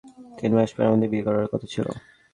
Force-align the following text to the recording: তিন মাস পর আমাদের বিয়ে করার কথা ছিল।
তিন 0.37 0.51
মাস 0.57 0.69
পর 0.75 0.83
আমাদের 0.89 1.07
বিয়ে 1.11 1.25
করার 1.27 1.47
কথা 1.53 1.67
ছিল। 1.73 1.87